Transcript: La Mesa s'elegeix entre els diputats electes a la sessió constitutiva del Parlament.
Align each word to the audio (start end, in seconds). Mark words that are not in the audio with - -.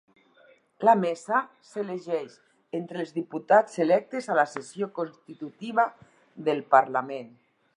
La 0.87 0.93
Mesa 1.01 1.41
s'elegeix 1.71 2.37
entre 2.79 3.03
els 3.03 3.13
diputats 3.17 3.77
electes 3.85 4.31
a 4.35 4.39
la 4.41 4.47
sessió 4.55 4.89
constitutiva 4.97 5.89
del 6.49 6.65
Parlament. 6.77 7.31